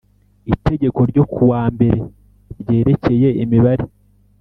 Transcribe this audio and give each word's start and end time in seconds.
Itegeko 0.53 0.99
ryo 1.11 1.23
ku 1.33 1.41
wa 1.51 1.63
mbere 1.73 1.99
ryerekeye 2.59 3.27
imibare 3.43 3.83